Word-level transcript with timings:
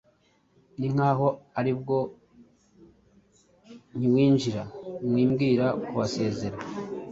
Ninkaho 0.77 1.27
aribwo 1.59 1.97
nkiwinjira 3.95 4.63
mwimbwira 5.09 5.65
kubasezera 5.85 6.57